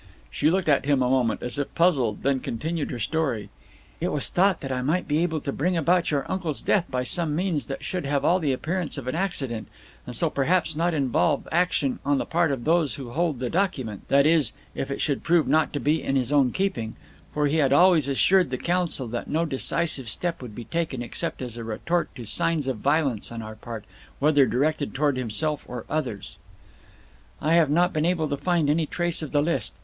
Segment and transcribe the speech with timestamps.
[0.31, 3.49] She looked at him a moment, as if puzzled, and then continued her story.
[3.99, 7.03] "It was thought that I might be able to bring about your uncle's death by
[7.03, 9.67] some means that should have all the appearance of an accident,
[10.07, 14.07] and so perhaps not involve action on the part of those who hold the document
[14.07, 16.95] that is, if it should prove not to be in his own keeping
[17.31, 21.43] for he had always assured the council that no decisive step would be taken except
[21.43, 23.85] as a retort to signs of violence on our part,
[24.17, 26.39] whether directed towards himself or others.
[27.39, 29.75] "I have not been able to find any trace of the list.